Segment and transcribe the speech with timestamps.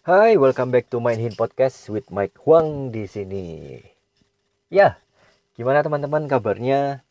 [0.00, 3.76] Hai, welcome back to Main Hin Podcast with Mike Huang di sini.
[4.72, 4.96] Ya,
[5.52, 7.04] gimana teman-teman kabarnya?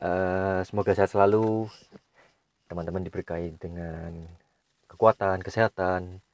[0.00, 1.68] Uh, semoga sehat selalu.
[2.64, 4.24] Teman-teman diberkahi dengan
[4.88, 6.24] kekuatan, kesehatan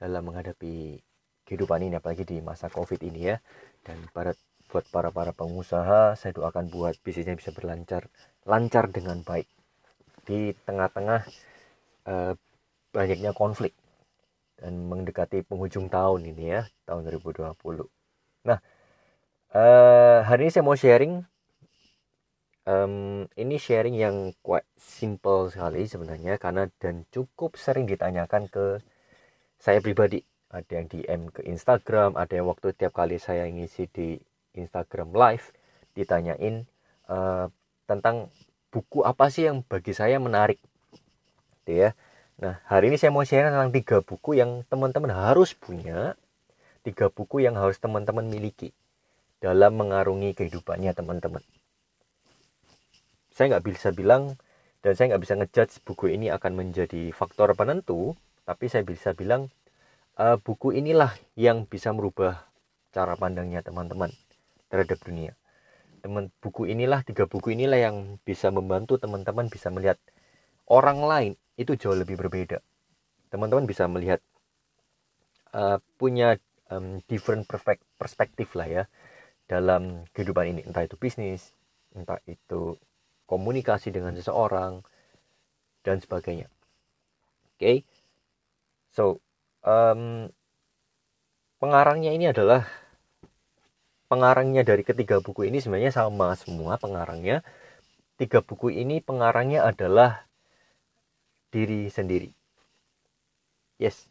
[0.00, 1.04] dalam menghadapi
[1.44, 3.36] kehidupan ini, apalagi di masa COVID ini ya.
[3.84, 4.32] Dan para
[4.72, 8.08] buat para para pengusaha, saya doakan buat bisnisnya bisa berlancar,
[8.48, 9.44] lancar dengan baik
[10.24, 11.20] di tengah-tengah
[12.08, 12.32] uh,
[12.96, 13.76] banyaknya konflik
[14.58, 17.54] dan mendekati penghujung tahun ini ya tahun 2020
[18.44, 18.58] nah
[19.54, 21.22] uh, hari ini saya mau sharing
[22.68, 28.84] um, ini sharing yang quite simple sekali sebenarnya karena dan cukup sering ditanyakan ke
[29.58, 30.22] saya pribadi.
[30.48, 34.16] Ada yang DM ke Instagram ada yang waktu tiap kali saya ngisi di
[34.56, 35.52] Instagram live
[35.92, 36.64] ditanyain
[37.04, 37.52] uh,
[37.84, 38.32] tentang
[38.72, 40.56] buku apa sih yang bagi saya menarik
[41.60, 41.90] gitu ya
[42.38, 46.14] Nah, hari ini saya mau share tentang tiga buku yang teman-teman harus punya,
[46.86, 48.70] tiga buku yang harus teman-teman miliki
[49.42, 51.42] dalam mengarungi kehidupannya teman-teman.
[53.34, 54.38] Saya nggak bisa bilang
[54.86, 58.14] dan saya nggak bisa ngejudge buku ini akan menjadi faktor penentu,
[58.46, 59.50] tapi saya bisa bilang
[60.14, 62.46] uh, buku inilah yang bisa merubah
[62.94, 64.14] cara pandangnya teman-teman
[64.70, 65.34] terhadap dunia.
[66.06, 69.98] Teman buku inilah tiga buku inilah yang bisa membantu teman-teman bisa melihat
[70.68, 72.60] orang lain itu jauh lebih berbeda.
[73.28, 74.20] Teman-teman bisa melihat
[75.52, 76.36] uh, punya
[76.72, 77.48] um, different
[77.98, 78.84] perspektif lah ya
[79.48, 81.56] dalam kehidupan ini, entah itu bisnis,
[81.96, 82.76] entah itu
[83.24, 84.84] komunikasi dengan seseorang
[85.84, 86.52] dan sebagainya.
[87.56, 87.76] Oke, okay?
[88.92, 89.18] so
[89.64, 90.28] um,
[91.58, 92.68] pengarangnya ini adalah
[94.08, 97.40] pengarangnya dari ketiga buku ini sebenarnya sama semua pengarangnya.
[98.18, 100.27] Tiga buku ini pengarangnya adalah
[101.48, 102.28] diri sendiri.
[103.78, 104.10] Yes,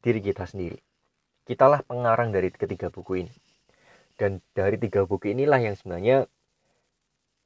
[0.00, 0.78] diri kita sendiri.
[1.44, 3.34] Kitalah pengarang dari ketiga buku ini.
[4.18, 6.26] Dan dari tiga buku inilah yang sebenarnya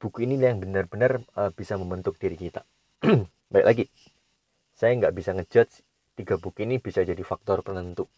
[0.01, 2.65] buku ini yang benar-benar uh, bisa membentuk diri kita.
[3.53, 3.85] Baik lagi,
[4.73, 5.85] saya nggak bisa ngejudge
[6.17, 8.09] tiga buku ini bisa jadi faktor penentu.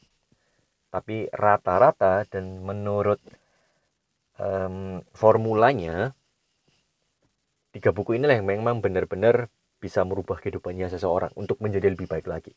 [0.89, 3.19] Tapi rata-rata dan menurut
[4.39, 6.16] um, formulanya,
[7.75, 12.53] tiga buku inilah yang memang benar-benar bisa merubah kehidupannya seseorang untuk menjadi lebih baik lagi.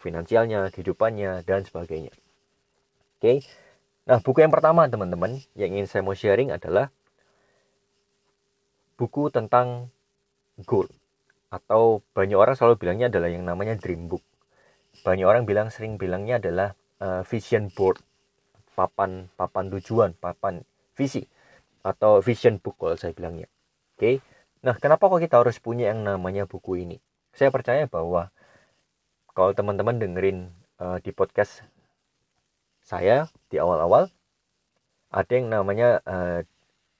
[0.00, 2.12] Finansialnya, kehidupannya, dan sebagainya.
[3.16, 3.42] Oke.
[4.06, 6.94] Nah, buku yang pertama teman-teman yang ingin saya mau sharing adalah
[8.94, 9.90] buku tentang
[10.62, 10.86] goal
[11.50, 14.22] atau banyak orang selalu bilangnya adalah yang namanya dream book.
[15.02, 18.00] Banyak orang bilang sering bilangnya adalah uh, vision board,
[18.78, 20.64] papan papan tujuan, papan
[20.96, 21.26] visi
[21.84, 23.50] atau vision book kalau saya bilangnya.
[23.96, 24.00] Oke.
[24.00, 24.16] Okay?
[24.64, 26.96] Nah, kenapa kok kita harus punya yang namanya buku ini?
[27.36, 28.32] Saya percaya bahwa
[29.36, 30.48] kalau teman-teman dengerin
[30.80, 31.60] uh, di podcast
[32.80, 34.08] saya di awal-awal
[35.12, 36.40] ada yang namanya uh,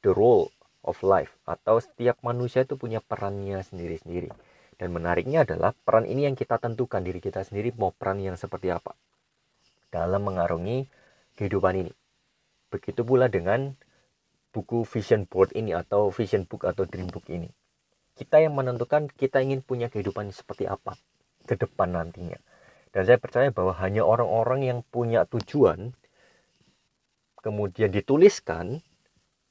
[0.05, 0.53] the role
[0.84, 4.28] of life atau setiap manusia itu punya perannya sendiri-sendiri.
[4.77, 8.69] Dan menariknya adalah peran ini yang kita tentukan diri kita sendiri mau peran yang seperti
[8.69, 8.93] apa
[9.88, 10.84] dalam mengarungi
[11.41, 11.93] kehidupan ini.
[12.69, 13.73] Begitu pula dengan
[14.56, 17.53] buku vision board ini atau vision book atau dream book ini.
[18.17, 20.97] Kita yang menentukan kita ingin punya kehidupan seperti apa
[21.44, 22.41] ke depan nantinya.
[22.89, 25.93] Dan saya percaya bahwa hanya orang-orang yang punya tujuan
[27.44, 28.81] kemudian dituliskan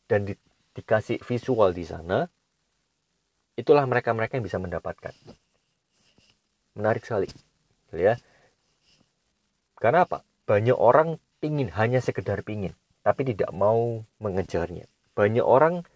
[0.10, 0.34] dan di,
[0.74, 2.26] dikasih visual di sana
[3.54, 5.14] itulah mereka-mereka yang bisa mendapatkan.
[6.74, 7.30] Menarik sekali.
[7.94, 8.18] Ya.
[9.78, 10.26] Karena apa?
[10.50, 12.74] Banyak orang pingin hanya sekedar pingin
[13.06, 15.88] tapi tidak mau mengejarnya banyak orang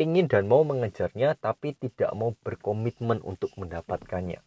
[0.00, 4.40] ingin dan mau mengejarnya tapi tidak mau berkomitmen untuk mendapatkannya.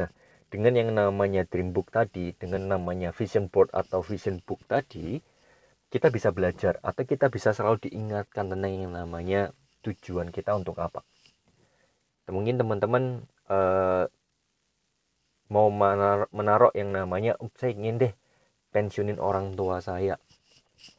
[0.00, 0.08] Nah,
[0.48, 5.20] dengan yang namanya dream book tadi, dengan namanya vision board atau vision book tadi,
[5.92, 9.52] kita bisa belajar atau kita bisa selalu diingatkan tentang yang namanya
[9.84, 11.04] tujuan kita untuk apa.
[12.26, 13.22] Mungkin teman-teman
[13.52, 14.08] uh,
[15.52, 15.68] mau
[16.32, 18.12] menaruh yang namanya, saya ingin deh
[18.74, 20.18] pensiunin orang tua saya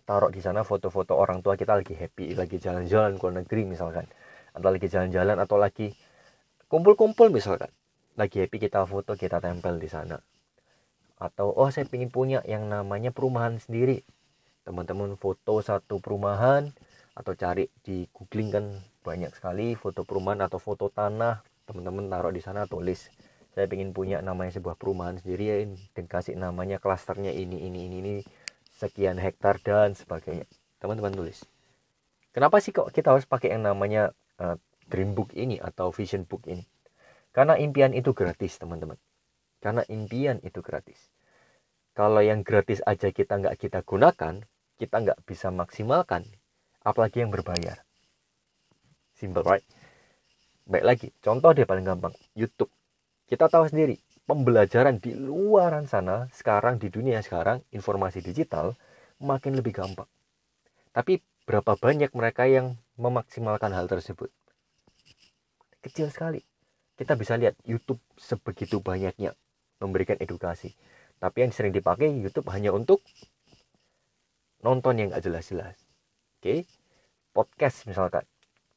[0.04, 4.06] taruh di sana foto-foto orang tua kita lagi happy lagi jalan-jalan ke luar negeri misalkan.
[4.54, 5.94] Atau lagi jalan-jalan atau lagi
[6.68, 7.70] kumpul-kumpul misalkan.
[8.18, 10.18] Lagi happy kita foto kita tempel di sana.
[11.18, 14.02] Atau oh saya ingin punya yang namanya perumahan sendiri.
[14.66, 16.74] Teman-teman foto satu perumahan
[17.18, 18.66] atau cari di googling kan
[19.02, 21.42] banyak sekali foto perumahan atau foto tanah.
[21.70, 23.10] Teman-teman taruh di sana tulis
[23.58, 25.58] saya ingin punya namanya sebuah perumahan sendiri ya
[25.98, 28.14] dan kasih namanya klasternya ini ini ini ini
[28.78, 30.46] sekian hektar dan sebagainya.
[30.78, 31.42] Teman-teman tulis.
[32.30, 36.46] Kenapa sih kok kita harus pakai yang namanya uh, dream book ini atau vision book
[36.46, 36.62] ini?
[37.34, 39.02] Karena impian itu gratis teman-teman.
[39.58, 41.10] Karena impian itu gratis.
[41.98, 44.46] Kalau yang gratis aja kita nggak kita gunakan
[44.78, 46.30] kita nggak bisa maksimalkan
[46.86, 47.82] apalagi yang berbayar.
[49.18, 49.66] Simple right?
[50.70, 51.08] Baik lagi.
[51.26, 52.14] Contoh dia paling gampang.
[52.38, 52.70] YouTube.
[53.26, 53.98] Kita tahu sendiri
[54.28, 58.76] pembelajaran di luaran sana sekarang di dunia sekarang informasi digital
[59.24, 60.06] makin lebih gampang.
[60.92, 64.28] Tapi berapa banyak mereka yang memaksimalkan hal tersebut?
[65.80, 66.44] Kecil sekali.
[67.00, 69.32] Kita bisa lihat YouTube sebegitu banyaknya
[69.80, 70.76] memberikan edukasi.
[71.18, 73.02] Tapi yang sering dipakai YouTube hanya untuk
[74.60, 75.78] nonton yang gak jelas-jelas.
[76.42, 76.68] Oke?
[77.32, 78.28] Podcast misalkan.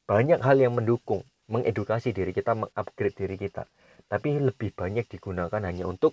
[0.07, 3.67] Banyak hal yang mendukung mengedukasi diri kita mengupgrade diri kita
[4.11, 6.11] tapi lebih banyak digunakan hanya untuk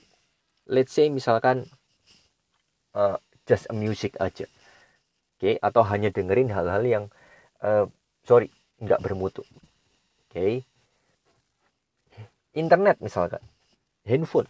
[0.70, 1.66] let's say misalkan
[2.94, 5.58] uh, just a music aja oke okay?
[5.58, 7.04] atau hanya dengerin hal-hal yang
[7.66, 7.90] uh,
[8.22, 10.62] sorry nggak bermutu oke okay?
[12.54, 13.42] internet misalkan
[14.06, 14.46] handphone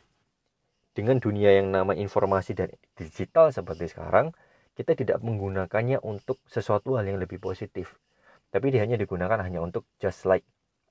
[0.98, 4.34] dengan dunia yang nama informasi dan digital seperti sekarang,
[4.74, 7.94] kita tidak menggunakannya untuk sesuatu hal yang lebih positif.
[8.50, 10.42] Tapi dia hanya digunakan hanya untuk just like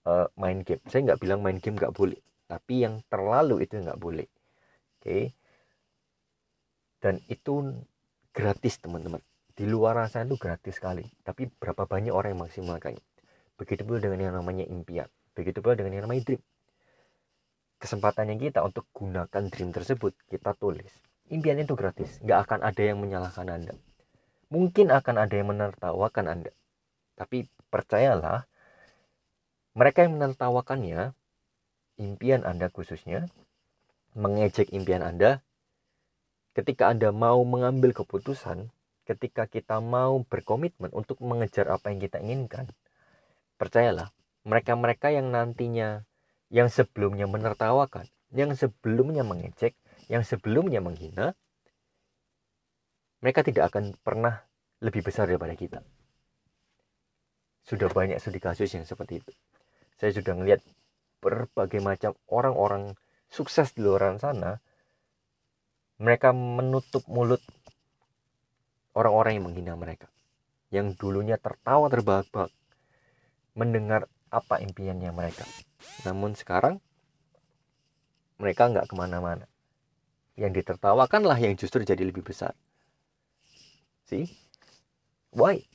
[0.07, 0.79] uh, main game.
[0.87, 2.15] Saya nggak bilang main game nggak boleh,
[2.47, 4.27] tapi yang terlalu itu nggak boleh.
[4.97, 5.35] Oke.
[6.97, 7.83] Dan itu
[8.33, 9.21] gratis teman-teman.
[9.53, 11.05] Di luar sana itu gratis sekali.
[11.21, 13.03] Tapi berapa banyak orang yang maksimalkannya.
[13.59, 15.09] Begitu pula dengan yang namanya impian.
[15.37, 16.41] Begitu pula dengan yang namanya dream
[17.77, 20.89] kesempatannya kita untuk gunakan dream tersebut kita tulis
[21.29, 23.73] impian itu gratis nggak akan ada yang menyalahkan anda
[24.49, 26.51] mungkin akan ada yang menertawakan anda
[27.13, 28.49] tapi percayalah
[29.77, 31.13] mereka yang menertawakannya
[31.97, 33.29] impian anda khususnya
[34.17, 35.45] mengejek impian anda
[36.57, 38.73] ketika anda mau mengambil keputusan
[39.05, 42.69] ketika kita mau berkomitmen untuk mengejar apa yang kita inginkan
[43.61, 44.13] percayalah
[44.47, 46.07] mereka-mereka yang nantinya
[46.47, 49.75] yang sebelumnya menertawakan, yang sebelumnya mengecek,
[50.07, 51.35] yang sebelumnya menghina,
[53.19, 54.47] mereka tidak akan pernah
[54.79, 55.83] lebih besar daripada kita.
[57.67, 59.31] Sudah banyak studi kasus yang seperti itu.
[59.99, 60.63] Saya sudah melihat
[61.19, 62.93] berbagai macam orang-orang
[63.27, 64.61] sukses di luar sana,
[65.97, 67.41] mereka menutup mulut
[68.93, 70.07] orang-orang yang menghina mereka.
[70.69, 72.51] Yang dulunya tertawa terbahak-bahak
[73.57, 75.47] mendengar apa impiannya mereka.
[76.05, 76.77] Namun sekarang
[78.37, 79.49] mereka nggak ke mana-mana.
[80.37, 82.53] Yang ditertawakanlah yang justru jadi lebih besar.
[84.05, 84.29] See?
[85.33, 85.65] Why?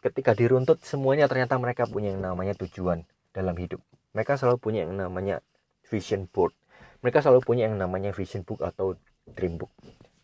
[0.00, 3.04] Ketika diruntut semuanya ternyata mereka punya yang namanya tujuan
[3.36, 3.84] dalam hidup.
[4.12, 5.40] Mereka selalu punya yang namanya
[5.88, 6.52] vision board.
[7.00, 9.72] Mereka selalu punya yang namanya vision book atau dream book.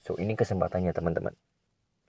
[0.05, 1.35] So ini kesempatannya teman-teman.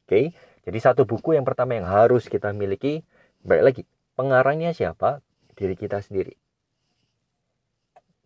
[0.05, 0.25] Oke, okay?
[0.65, 3.05] jadi satu buku yang pertama yang harus kita miliki,
[3.45, 3.81] balik lagi,
[4.17, 5.21] pengarangnya siapa?
[5.53, 6.33] Diri kita sendiri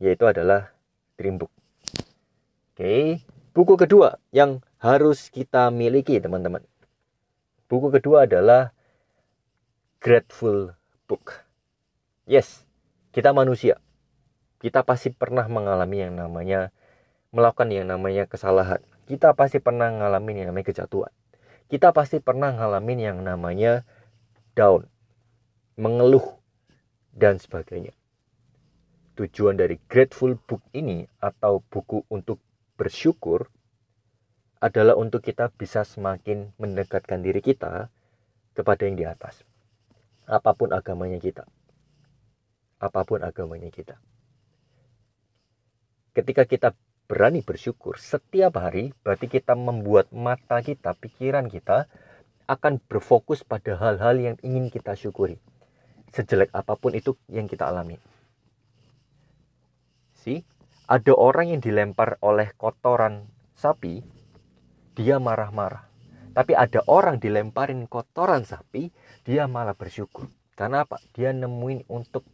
[0.03, 0.75] yaitu adalah
[1.15, 1.51] Dream Book.
[2.75, 3.23] Oke,
[3.55, 6.59] buku kedua yang harus kita miliki teman-teman.
[7.71, 8.75] Buku kedua adalah
[10.03, 10.75] Grateful
[11.07, 11.47] Book.
[12.27, 12.67] Yes,
[13.13, 13.77] kita manusia.
[14.59, 16.73] Kita pasti pernah mengalami yang namanya
[17.29, 18.81] melakukan yang namanya kesalahan.
[19.05, 21.11] Kita pasti pernah mengalami yang namanya kejatuhan.
[21.69, 23.85] Kita pasti pernah mengalami yang namanya
[24.57, 24.87] down,
[25.77, 26.39] mengeluh,
[27.13, 27.93] dan sebagainya
[29.13, 32.41] tujuan dari Grateful Book ini atau buku untuk
[32.73, 33.49] bersyukur
[34.57, 37.91] adalah untuk kita bisa semakin mendekatkan diri kita
[38.57, 39.43] kepada yang di atas.
[40.25, 41.45] Apa pun agamanya kita.
[42.83, 43.95] Apa pun agamanya kita.
[46.11, 46.69] Ketika kita
[47.07, 51.87] berani bersyukur setiap hari, berarti kita membuat mata kita, pikiran kita
[52.51, 55.39] akan berfokus pada hal-hal yang ingin kita syukuri.
[56.11, 57.97] Sejelek apa pun itu yang kita alami
[60.23, 60.39] sih
[60.87, 63.27] ada orang yang dilempar oleh kotoran
[63.59, 63.99] sapi,
[64.95, 65.83] dia marah-marah.
[66.33, 68.89] Tapi ada orang dilemparin kotoran sapi,
[69.27, 70.31] dia malah bersyukur.
[70.57, 70.97] Karena apa?
[71.13, 72.25] Dia nemuin untuk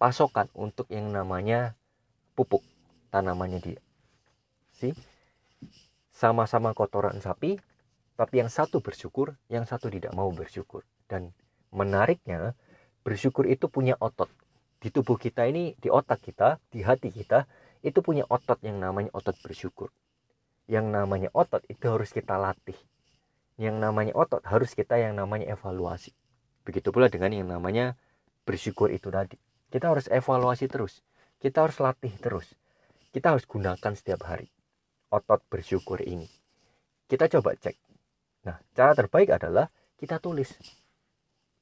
[0.00, 1.78] pasokan untuk yang namanya
[2.34, 2.62] pupuk
[3.14, 3.80] tanamannya dia.
[4.74, 4.94] Sih?
[6.14, 7.58] Sama-sama kotoran sapi,
[8.14, 10.86] tapi yang satu bersyukur, yang satu tidak mau bersyukur.
[11.10, 11.34] Dan
[11.74, 12.54] menariknya,
[13.02, 14.30] bersyukur itu punya otot
[14.84, 17.48] di tubuh kita ini, di otak kita, di hati kita,
[17.80, 19.88] itu punya otot yang namanya otot bersyukur.
[20.68, 22.76] Yang namanya otot itu harus kita latih.
[23.56, 26.12] Yang namanya otot harus kita yang namanya evaluasi.
[26.68, 27.96] Begitu pula dengan yang namanya
[28.44, 29.40] bersyukur itu tadi.
[29.74, 31.02] Kita harus evaluasi terus.
[31.42, 32.54] Kita harus latih terus.
[33.10, 34.46] Kita harus gunakan setiap hari
[35.10, 36.30] otot bersyukur ini.
[37.10, 37.74] Kita coba cek.
[38.46, 40.54] Nah, cara terbaik adalah kita tulis.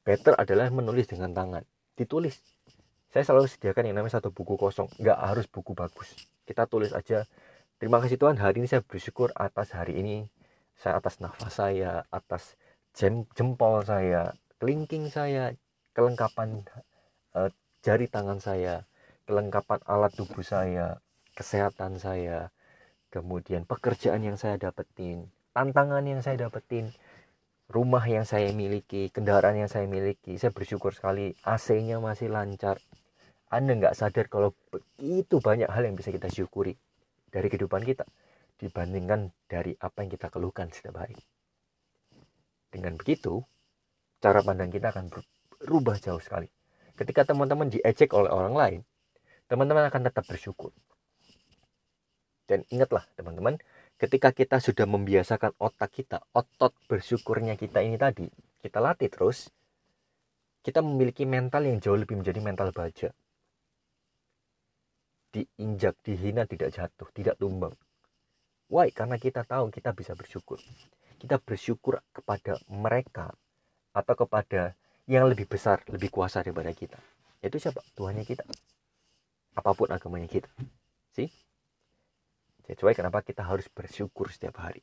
[0.05, 1.65] Better adalah menulis dengan tangan.
[1.97, 2.41] Ditulis
[3.13, 6.17] saya selalu sediakan yang namanya satu buku kosong nggak harus buku bagus
[6.49, 7.29] kita tulis aja
[7.77, 10.33] terima kasih Tuhan hari ini saya bersyukur atas hari ini
[10.81, 12.57] saya atas nafas saya atas
[12.97, 15.53] jem, jempol saya kelingking saya
[15.93, 16.65] kelengkapan
[17.83, 18.87] jari tangan saya
[19.27, 21.03] kelengkapan alat tubuh saya
[21.35, 22.55] kesehatan saya
[23.11, 26.95] kemudian pekerjaan yang saya dapetin tantangan yang saya dapetin
[27.69, 32.79] rumah yang saya miliki kendaraan yang saya miliki saya bersyukur sekali AC-nya masih lancar
[33.53, 36.73] anda nggak sadar kalau begitu banyak hal yang bisa kita syukuri
[37.29, 38.09] dari kehidupan kita
[38.63, 41.19] dibandingkan dari apa yang kita keluhkan setiap hari.
[42.71, 43.43] Dengan begitu,
[44.23, 46.47] cara pandang kita akan berubah jauh sekali.
[47.03, 48.81] Ketika teman-teman diejek oleh orang lain,
[49.51, 50.71] teman-teman akan tetap bersyukur.
[52.47, 53.59] Dan ingatlah teman-teman,
[53.99, 58.31] ketika kita sudah membiasakan otak kita, otot bersyukurnya kita ini tadi,
[58.63, 59.51] kita latih terus,
[60.63, 63.11] kita memiliki mental yang jauh lebih menjadi mental baja
[65.33, 67.73] diinjak, dihina, tidak jatuh, tidak tumbang.
[68.69, 68.93] Why?
[68.93, 70.61] Karena kita tahu kita bisa bersyukur.
[71.17, 73.33] Kita bersyukur kepada mereka
[73.97, 74.77] atau kepada
[75.13, 76.97] yang lebih besar, lebih kuasa daripada kita.
[77.45, 77.85] Itu siapa?
[77.93, 78.49] Tuhannya kita.
[79.61, 80.49] Apa pun agamanya kita.
[81.13, 81.29] sih?
[82.65, 84.81] Jadi why kenapa kita harus bersyukur setiap hari.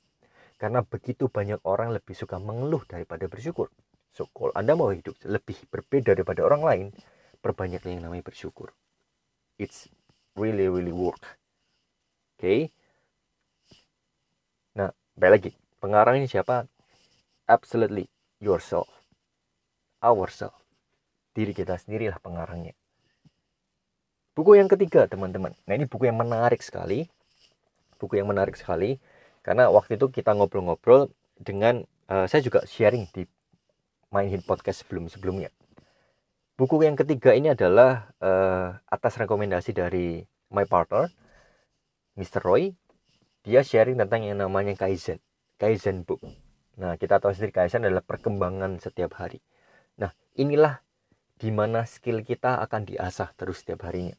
[0.62, 3.74] Karena begitu banyak orang lebih suka mengeluh daripada bersyukur.
[4.13, 6.86] So, kalau Anda mau hidup lebih berbeda daripada orang lain,
[7.41, 8.69] perbanyaklah yang namanya bersyukur.
[9.57, 9.89] It's
[10.39, 12.71] really really work oke okay?
[14.71, 15.51] nah balik lagi
[15.83, 16.63] pengarang ini siapa
[17.43, 18.07] absolutely
[18.39, 18.88] yourself
[20.03, 20.56] ourself
[21.36, 22.74] diri kita sendirilah pengarangnya
[24.34, 27.08] buku yang ketiga teman-teman nah ini buku yang menarik sekali
[28.00, 29.00] buku yang menarik sekali
[29.44, 33.24] karena waktu itu kita ngobrol-ngobrol dengan uh, saya juga sharing di
[34.12, 35.53] main hit podcast sebelum sebelumnya
[36.60, 40.20] Buku yang ketiga ini adalah uh, atas rekomendasi dari
[40.51, 41.08] my partner,
[42.20, 42.44] Mr.
[42.44, 42.75] Roy.
[43.48, 45.24] Dia sharing tentang yang namanya Kaizen,
[45.56, 46.20] Kaizen Book.
[46.75, 49.39] Nah, kita tahu sendiri Kaizen adalah perkembangan setiap hari.
[50.00, 50.79] Nah, inilah
[51.39, 54.15] di mana skill kita akan diasah terus setiap harinya.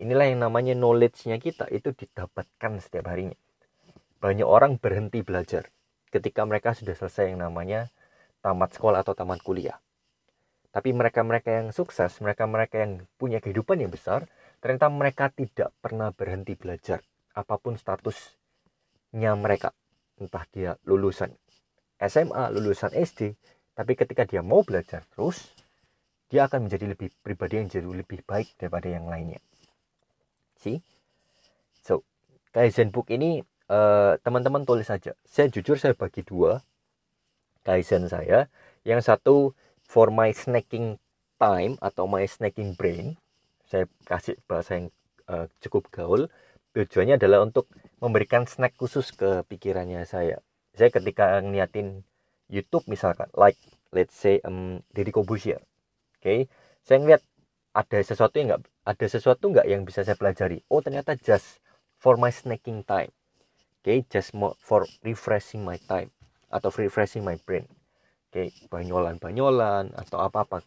[0.00, 3.36] Inilah yang namanya knowledge-nya kita itu didapatkan setiap harinya.
[4.20, 5.68] Banyak orang berhenti belajar
[6.12, 7.88] ketika mereka sudah selesai yang namanya
[8.44, 9.80] tamat sekolah atau tamat kuliah
[10.74, 14.26] tapi mereka-mereka yang sukses, mereka-mereka yang punya kehidupan yang besar,
[14.58, 16.98] ternyata mereka tidak pernah berhenti belajar.
[17.30, 19.70] Apa pun statusnya mereka.
[20.18, 21.30] Entah dia lulusan
[22.02, 23.38] SMA, lulusan SD,
[23.74, 25.50] tapi ketika dia mau belajar terus,
[26.30, 29.38] dia akan menjadi lebih pribadi yang jauh lebih baik daripada yang lainnya.
[30.58, 30.80] See?
[31.84, 32.02] So,
[32.50, 35.12] Kaizen Book ini eh, teman-teman uh, tulis saja.
[35.28, 36.64] Saya jujur saya bagi dua
[37.62, 38.48] Kaizen saya.
[38.82, 39.36] Yang satu
[39.84, 40.96] for my snacking
[41.38, 43.20] time atau my snacking brain
[43.68, 44.86] saya kasih bahasa yang
[45.28, 46.30] uh, cukup gaul
[46.74, 50.40] tujuannya adalah untuk memberikan snack khusus ke pikirannya saya
[50.74, 52.02] saya ketika ngeliatin
[52.48, 53.56] YouTube misalkan like
[53.94, 56.38] let's say um, Deddy Kobusier oke okay?
[56.84, 57.22] saya ngeliat
[57.74, 61.58] ada sesuatu yang nggak ada sesuatu nggak yang bisa saya pelajari oh ternyata just
[61.96, 64.04] for my snacking time oke okay?
[64.12, 66.12] just for refreshing my time
[66.52, 67.66] atau refreshing my brain
[68.30, 70.62] kayak banyolan-banyolan atau apa-apa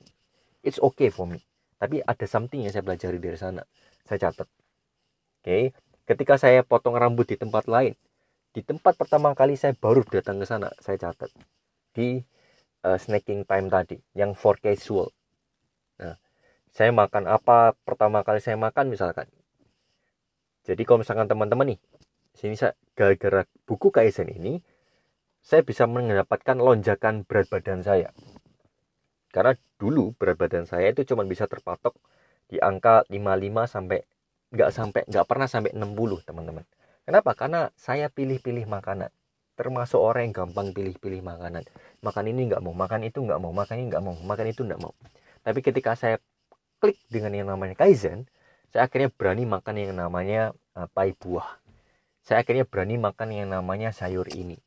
[0.63, 1.43] it's okay for me
[1.77, 3.63] tapi ada something yang saya pelajari dari sana
[4.07, 5.71] saya catat oke okay.
[6.07, 7.93] ketika saya potong rambut di tempat lain
[8.55, 11.29] di tempat pertama kali saya baru datang ke sana saya catat
[11.97, 12.21] di
[12.85, 15.09] uh, snacking time tadi yang for casual
[15.97, 16.21] nah
[16.69, 19.25] saya makan apa pertama kali saya makan misalkan
[20.61, 21.79] jadi kalau misalkan teman-teman nih
[22.37, 24.61] sini saya gara-gara buku Kaizen ini
[25.47, 28.11] saya bisa mendapatkan lonjakan berat badan saya.
[29.31, 31.95] Karena dulu berat badan saya itu cuma bisa terpatok
[32.51, 34.03] di angka 55 sampai
[34.51, 36.67] nggak sampai nggak pernah sampai 60 teman-teman.
[37.07, 37.31] Kenapa?
[37.31, 39.07] Karena saya pilih-pilih makanan.
[39.57, 41.65] Termasuk orang yang gampang pilih-pilih makanan.
[42.05, 44.79] Makan ini nggak mau, makan itu nggak mau, makan ini nggak mau, makan itu nggak
[44.79, 44.93] mau.
[45.41, 46.21] Tapi ketika saya
[46.77, 48.29] klik dengan yang namanya Kaizen,
[48.69, 51.57] saya akhirnya berani makan yang namanya uh, pai buah.
[52.21, 54.61] Saya akhirnya berani makan yang namanya sayur ini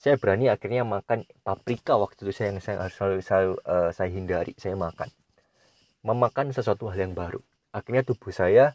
[0.00, 4.56] saya berani akhirnya makan paprika waktu itu saya yang saya selalu, selalu uh, saya hindari
[4.56, 5.12] saya makan
[6.00, 7.44] memakan sesuatu hal yang baru
[7.76, 8.72] akhirnya tubuh saya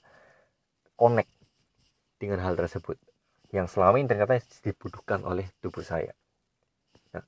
[0.93, 1.33] connect
[2.21, 3.01] dengan hal tersebut
[3.53, 6.13] yang selama ini ternyata dibutuhkan oleh tubuh saya
[7.11, 7.25] nah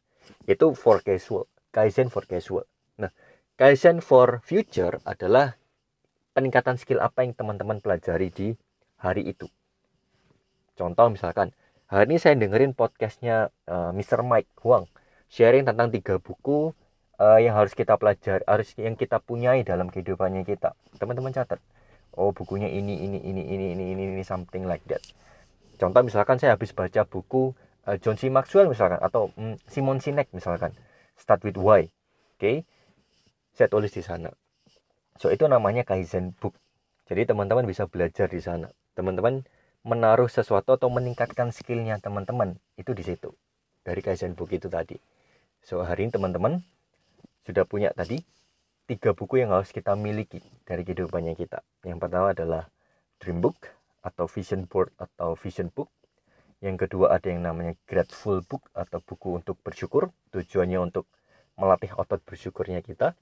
[0.50, 2.66] itu for casual kaizen for casual
[2.98, 3.12] nah
[3.60, 5.58] kaizen for future adalah
[6.34, 8.48] peningkatan skill apa yang teman-teman pelajari di
[9.02, 9.50] hari itu
[10.78, 11.54] contoh misalkan
[11.88, 14.20] Hari ini saya dengerin podcastnya uh, eh, Mr.
[14.20, 14.92] Mike Huang
[15.32, 16.76] sharing tentang tiga buku
[17.16, 20.76] uh, yang harus kita pelajari, harus yang kita punyai dalam kehidupannya kita.
[21.00, 21.64] Teman-teman catat.
[22.12, 25.00] Oh bukunya ini ini ini ini ini ini ini something like that.
[25.78, 27.54] Contoh misalkan saya habis baca buku
[27.86, 28.28] uh, John C.
[28.28, 30.74] Maxwell misalkan atau um, Simon Sinek misalkan
[31.18, 31.92] Start with Why oke
[32.38, 32.56] okay?
[33.54, 34.34] saya tulis di sana
[35.22, 36.58] so itu namanya Kaizen book
[37.08, 39.46] jadi teman-teman bisa belajar di sana teman-teman
[39.88, 43.32] menaruh sesuatu atau meningkatkan skillnya teman-teman itu di situ
[43.86, 44.98] dari Kaizen book itu tadi
[45.64, 46.66] so hari ini teman-teman
[47.48, 48.20] sudah punya tadi
[48.88, 51.60] tiga buku yang harus kita miliki dari kehidupannya kita.
[51.84, 52.64] Yang pertama adalah
[53.20, 53.60] Dream Book
[54.08, 55.92] atau Vision Board atau Vision Book.
[56.64, 60.16] Yang kedua ada yang namanya Grateful Book atau buku untuk bersyukur.
[60.32, 61.06] Tujuannya untuk
[61.60, 63.14] melatih otot bersyukurnya kita.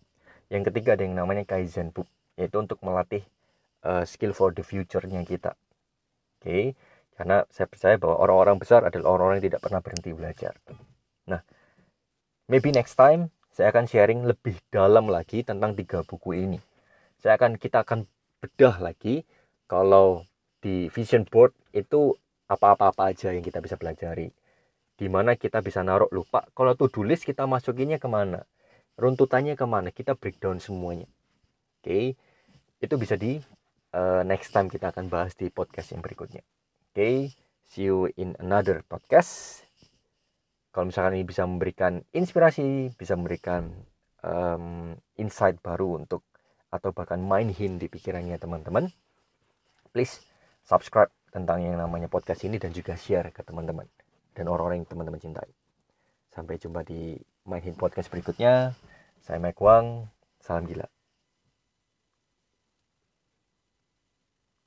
[0.53, 2.05] Yang ketiga ada yang namanya Kaizen Book,
[2.37, 3.25] yaitu untuk melatih
[3.81, 5.57] uh, skill for the future-nya kita.
[6.37, 6.63] Oke, okay?
[7.17, 10.53] karena saya percaya bahwa orang-orang besar adalah orang-orang yang tidak pernah berhenti belajar.
[11.25, 11.41] Nah,
[12.45, 16.59] maybe next time saya akan sharing lebih dalam lagi tentang tiga buku ini.
[17.17, 18.05] Saya akan kita akan
[18.43, 19.25] bedah lagi
[19.65, 20.27] kalau
[20.65, 22.17] di vision board itu
[22.49, 24.33] apa-apa aja yang kita bisa pelajari.
[24.97, 26.49] Di mana kita bisa naruh lupa.
[26.57, 28.49] Kalau do list kita masukinnya ke mana?
[28.97, 29.93] Runtutannya ke mana?
[29.93, 31.05] Kita breakdown semuanya.
[31.05, 32.05] Oke, okay?
[32.81, 33.37] itu bisa di
[33.93, 36.41] uh, next time kita akan bahas di podcast yang berikutnya.
[36.41, 37.15] Oke, okay?
[37.69, 39.61] see you in another podcast
[40.75, 43.71] kalau misalkan ini bisa memberikan inspirasi bisa memberikan
[44.21, 46.27] um, insight baru untuk
[46.67, 48.91] atau bahkan main hint di pikirannya teman-teman
[49.95, 50.19] please
[50.65, 53.85] subscribe tentang yang namanya podcast ini dan juga share ke teman-teman
[54.33, 55.49] dan orang-orang yang teman-teman cintai.
[56.33, 57.15] Sampai jumpa di
[57.47, 58.73] main hint podcast berikutnya.
[59.21, 60.09] Saya Mike Wang.
[60.41, 60.94] Salam gila